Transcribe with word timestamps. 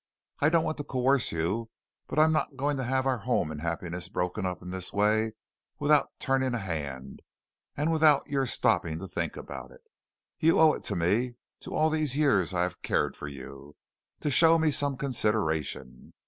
I 0.39 0.49
don't 0.49 0.63
want 0.63 0.77
to 0.79 0.83
coerce 0.83 1.31
you, 1.31 1.69
but 2.07 2.17
I'm 2.17 2.31
not 2.31 2.57
going 2.57 2.75
to 2.77 2.83
have 2.85 3.05
our 3.05 3.19
home 3.19 3.51
and 3.51 3.61
happiness 3.61 4.09
broken 4.09 4.47
up 4.47 4.63
in 4.63 4.71
this 4.71 4.91
way 4.91 5.33
without 5.77 6.09
turning 6.17 6.55
a 6.55 6.57
hand, 6.57 7.19
and 7.77 7.91
without 7.91 8.25
your 8.27 8.47
stopping 8.47 8.97
to 8.97 9.07
think 9.07 9.37
about 9.37 9.69
it. 9.69 9.83
You 10.39 10.59
owe 10.59 10.73
it 10.73 10.83
to 10.85 10.95
me 10.95 11.35
to 11.59 11.75
all 11.75 11.91
these 11.91 12.17
years 12.17 12.51
I 12.51 12.63
have 12.63 12.81
cared 12.81 13.15
for 13.15 13.27
you, 13.27 13.75
to 14.21 14.31
show 14.31 14.57
me 14.57 14.71
some 14.71 14.97
consideration. 14.97 16.13